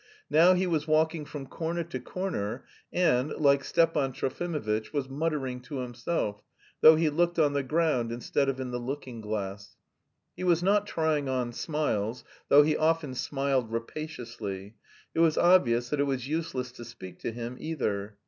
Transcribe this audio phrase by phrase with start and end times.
[0.31, 5.77] Now he was walking from corner to corner, and, like Stepan Trofimovitch, was muttering to
[5.77, 6.41] himself,
[6.81, 9.77] though he looked on the ground instead of in the looking glass.
[10.35, 14.73] He was not trying on smiles, though he often smiled rapaciously.
[15.13, 18.17] It was obvious that it was useless to speak to him either.